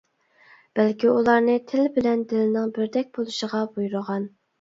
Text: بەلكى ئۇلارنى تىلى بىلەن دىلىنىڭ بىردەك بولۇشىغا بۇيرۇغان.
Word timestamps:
بەلكى 0.77 1.09
ئۇلارنى 1.09 1.57
تىلى 1.71 1.91
بىلەن 1.97 2.23
دىلىنىڭ 2.31 2.73
بىردەك 2.79 3.13
بولۇشىغا 3.19 3.61
بۇيرۇغان. 3.77 4.27